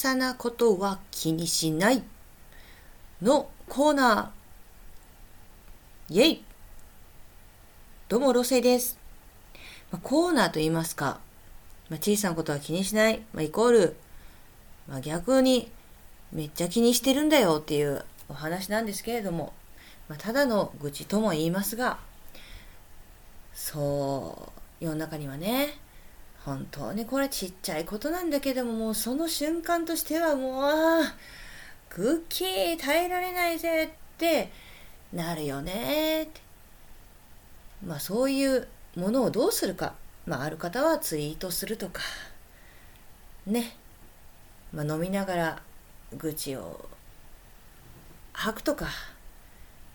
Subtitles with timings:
[0.00, 2.02] さなことは気にしない
[3.20, 6.14] のコーナー。
[6.14, 6.44] イェイ。
[8.08, 8.98] どうも、ロセです。
[9.90, 11.20] ま、コーナーと言いますか、
[11.90, 13.96] まあ、小さなことは気にしない、まあ、イコール、
[14.88, 15.70] まあ、逆に
[16.32, 19.52] めっちゃ気にしてるんだよっていうお話なんですけれども、
[20.08, 21.98] まあ、ただの愚痴とも言いますが、
[23.52, 25.74] そう、世の中にはね、
[26.44, 31.02] 本当にこれちっちゃいことなんだけども、もうその瞬間としてはもう、
[31.90, 34.50] クッキー耐えられないぜって
[35.12, 36.40] なるよねって。
[37.84, 39.94] まあそういうものをどうするか。
[40.26, 42.00] まあある方はツイートするとか、
[43.46, 43.76] ね。
[44.72, 45.62] まあ飲みながら
[46.16, 46.88] 愚痴を
[48.32, 48.86] 吐くとか。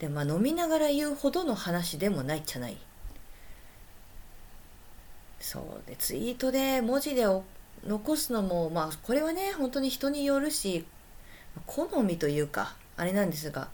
[0.00, 2.76] で、まあ飲みながら言うほどの話でもないじゃない。
[5.42, 7.26] そうでツイートで文字で
[7.84, 10.86] 残すのもまあこれはね本当に人によるし
[11.66, 13.68] 好みというかあれなんですが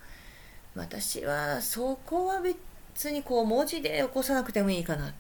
[0.74, 5.12] 私はそこは別にこう文字で起こさなくてもいいかな。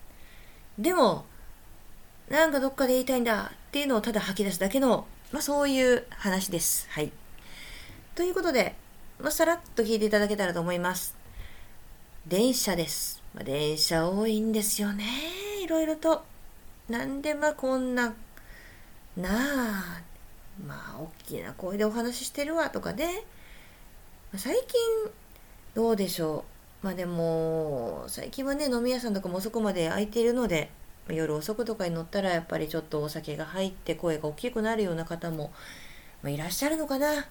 [0.78, 1.26] でも
[2.28, 6.86] なんかどっかで言いたいんだっていうのをただ吐き出すだけの、まあ、そういう話です。
[6.90, 7.10] はい。
[8.14, 8.74] ということで、
[9.18, 11.16] まあ、さらっと聞いていただけたらと思います。
[12.26, 15.04] 電車です、まあ、電車多いんですよね
[15.62, 16.24] いろいろと。
[16.88, 18.14] なんでまあこんな
[19.16, 20.02] なあ
[20.66, 23.24] まあ大きな声でお話ししてるわとかね。
[24.36, 25.12] 最近
[25.74, 26.44] どうでしょ
[26.82, 26.86] う。
[26.86, 30.70] まあでも最近はね飲み屋さんとかも遅くまで空いているので
[31.08, 35.52] 夜遅くとかに乗ったらやっぱりちょっとお酒が入って声が大きくなるような方も、
[36.22, 37.26] ま、いらっしゃるのかな。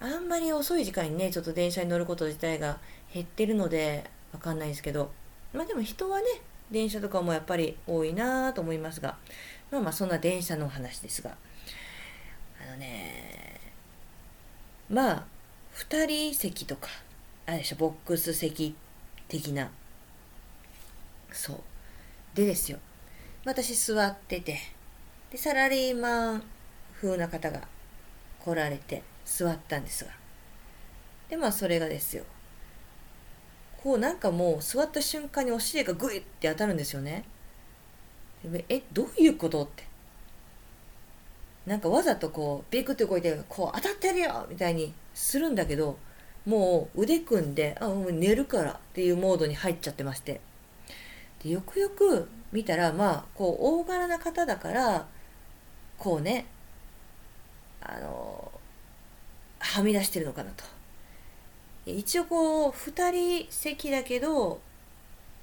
[0.00, 2.78] あんまり遅い時間にねちょっと電車に乗ること自体が
[3.14, 5.10] 減ってるのでわかんないですけど。
[5.52, 6.26] まあでも人はね
[6.70, 9.16] 電車とかもやっぱり多いなと思いますが、
[9.70, 11.36] まあまあそんな電車の話ですが、
[12.60, 13.60] あのね、
[14.88, 15.24] まあ、
[15.74, 16.88] 2人席とか、
[17.46, 18.74] あれでしょ、ボックス席
[19.28, 19.70] 的な、
[21.32, 21.60] そう。
[22.34, 22.78] でですよ、
[23.44, 24.58] 私座ってて、
[25.30, 26.42] で、サラリーマン
[27.00, 27.62] 風な方が
[28.40, 30.10] 来られて座ったんですが、
[31.28, 32.24] で、まあそれがですよ、
[33.82, 37.24] こうなんかもう座った瞬間にお尻がグイって当たるんですよね。
[38.68, 39.84] えどういうことって。
[41.66, 45.98] なんかわざとこうビクって動いてこう当たってるよみたいにするんだけど
[46.44, 50.40] もう腕組んであもう寝るからっていうモードに入っちゃってまして。
[51.42, 55.06] でよくよく見たらまあこう大柄な方だから
[55.98, 56.46] こうね
[57.80, 58.52] あの
[59.58, 60.75] はみ出してるのかなと。
[61.86, 64.60] 一応こう2人席だけど、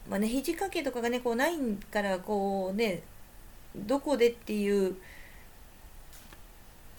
[0.09, 1.57] まあね、肘掛けとかがねこうない
[1.91, 3.01] からこうね
[3.75, 4.95] どこでっていう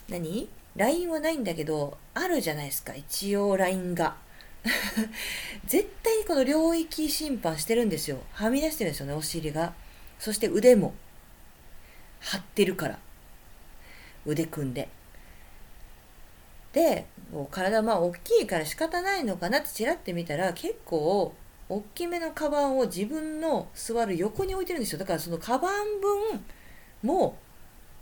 [0.09, 0.49] 何？
[0.77, 4.16] ラインはないんだけどあるじゃないですか一応ラインが。
[5.66, 8.22] 絶対にこの領域審判してるんですよ。
[8.32, 9.75] はみ出してるんですよねお尻が。
[10.19, 10.94] そして腕も。
[12.21, 12.99] 張ってるから。
[14.25, 14.88] 腕組んで。
[16.75, 21.33] でもう体まあ大きいから仕方ないのかなってちらって見たら結構
[21.69, 24.99] 大きめのカバンを自分の座る横に置いてるんですよ。
[24.99, 26.45] だからそのカバン分
[27.03, 27.37] も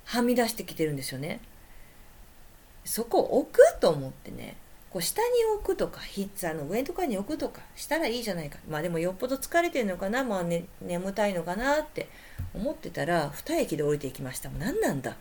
[0.05, 1.41] はみ出してきてるんですよね。
[2.85, 4.57] そこを置くと思ってね
[4.91, 8.59] こう下に置くとかヒッツァの上とかに置くとかしたらいいじゃないか。
[8.69, 12.09] まあでもよっぽど疲れてるのかなまあ、ね、眠たいのかなって
[12.55, 14.49] 思ってたら2駅で降りていきました。
[14.49, 15.17] もう何なんだ。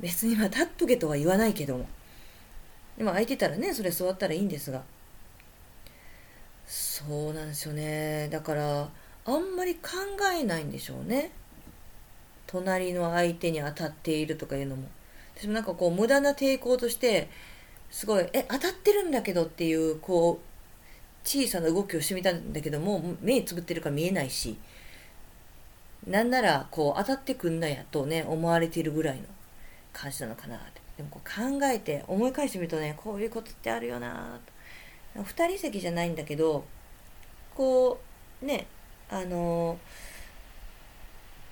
[0.00, 1.86] 別にまあ立っとけとは言わないけども。
[3.00, 4.82] でも空いてたらねそれ座ったらいいんですが。
[6.66, 8.28] そうなんですよね。
[8.30, 8.90] だから
[9.24, 9.88] あんまり考
[10.38, 11.32] えないんでしょうね。
[12.46, 14.86] 隣の相手に当たっているとかいうのも。
[15.34, 17.30] 私もなんかこう無駄な抵抗として
[17.90, 24.58] すごいえ当たってるんだけどっていうこう小さな動きをしてみたんだけども目つぶってるから見えないし。
[26.06, 29.22] なんならこう当たってくんなやとね思われているぐらいの
[29.94, 30.79] 感じなのかなって。
[31.00, 34.38] でもこう考えて思い返してみるとねこういうことってあるよな
[35.16, 36.64] 2人席じゃないんだけど
[37.54, 37.98] こ
[38.42, 38.66] うね
[39.08, 39.78] あの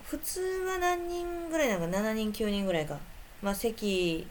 [0.05, 2.99] 普通は何人ぐらいなのか7人9人ぐらいが、
[3.43, 4.27] まあ、席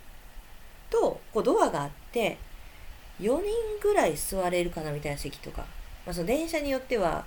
[0.92, 2.38] とこうドアがあって
[3.20, 3.44] 4人
[3.82, 5.66] ぐらい座れるかなみたいな席とか、
[6.06, 7.26] まあ、その電車によっては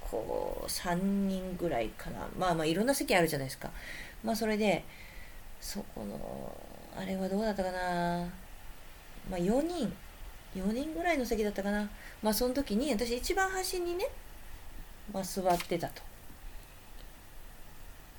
[0.00, 2.26] こう3人ぐらいかな。
[2.38, 3.70] まあまあいろんな席あるじゃないですか。
[4.24, 4.84] まあそれで
[5.60, 6.56] そこの
[6.96, 8.26] あれはどうだったかな？
[9.30, 9.92] まあ4人。
[10.54, 11.88] 4人ぐらいの席だったかな。
[12.22, 14.08] まあその時に私一番端にね、
[15.12, 16.02] まあ、座ってたと。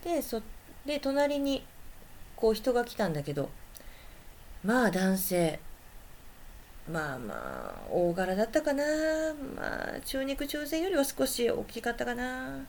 [0.04, 0.42] でそ
[0.86, 1.66] で隣に
[2.36, 3.50] こう人が来たんだけど
[4.64, 5.60] まあ男性。
[6.90, 8.84] まあまあ大柄だったかな。
[9.56, 12.66] まあ中肉中背よりは少し大きかったかな。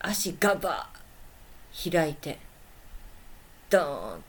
[0.00, 0.88] 足ガバ
[1.92, 2.38] 開いて
[3.70, 4.24] ドーン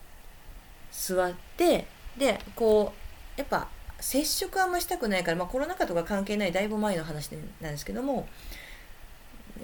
[0.92, 1.86] 座って
[2.18, 2.94] でこ
[3.38, 3.68] うやっぱ
[4.00, 7.32] 接触あんましたくないから、まあ、コロナ禍とか関係ないだいぶ前の話
[7.62, 8.28] なんですけども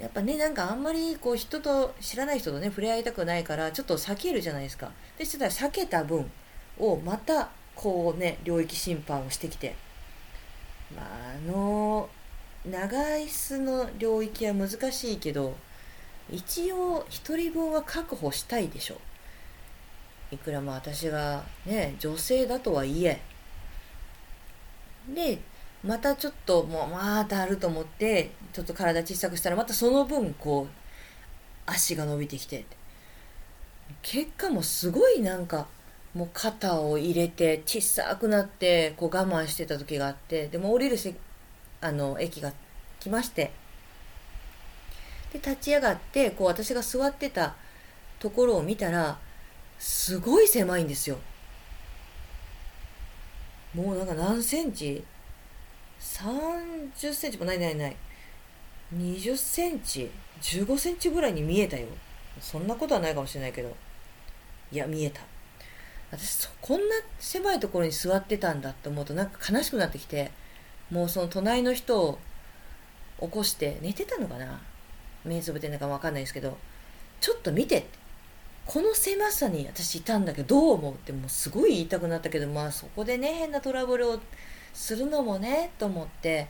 [0.00, 4.90] やっぱねなんかあんまりこう人と知らない人とね触れ合いたくないからちょっと避けるじゃないですか。
[5.16, 6.30] でそしたら避けた分
[6.78, 9.74] をまたこうね領域侵犯をしてきて、
[10.94, 12.10] まあ、あの
[12.70, 15.56] 長椅子の領域は難しいけど
[16.30, 19.00] 一応1人分は確保したいでしょ。
[20.30, 23.20] いくらまあ私がね女性だとはいえ。
[25.14, 25.38] で
[25.84, 30.72] またちょっともうまたあると思ってちょっと体小さくしたらまたその分こう
[31.64, 32.64] 足が伸びてきて
[34.02, 35.68] 結果もすごいなんか
[36.12, 41.14] もう肩を入れて小さくなってこう我慢してた時があってでも降りるせ
[41.80, 42.52] あの駅が
[42.98, 43.52] 来まして。
[45.32, 47.54] で立ち上がってこう私が座ってた
[48.18, 49.18] ところを見たら
[49.78, 51.18] すごい狭いんですよ。
[53.74, 55.04] もうなんか何センチ
[56.00, 57.96] ？30センチもないないない。
[58.94, 61.86] 20センチ？15センチぐらいに見えたよ。
[62.40, 63.74] そんなことはないかもしれないけど。
[64.72, 65.20] いや見えた。
[66.10, 70.30] 私こんな狭いところに座ってたんだって思うとなんか悲しくなってきて
[70.90, 72.18] もうその隣の人を
[73.20, 74.60] 起こして寝てたのかな？
[75.24, 76.56] 目つぶってんのか分かんないですけど
[77.20, 78.05] ちょっと見てって。
[78.66, 84.20] この狭さに私いたんだけどどう思うってもうすごい言いたくなったけどまあそこでね変なトラブルを
[84.74, 86.48] するのもねと思って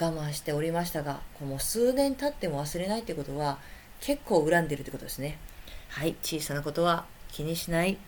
[0.00, 3.58] 我慢しておりましたがこの数年経っても忘れないってことは
[4.00, 5.38] 結構恨んでるってことですね。
[5.88, 7.98] はい小さなことは気にしない。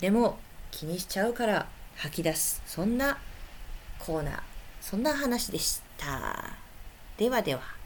[0.00, 0.38] でも
[0.70, 1.66] 気にしちゃうから
[1.96, 2.62] 吐き出す。
[2.64, 3.18] そんな
[3.98, 4.40] コーナー。
[4.80, 6.56] そんな話でした。
[7.18, 7.79] ではでは。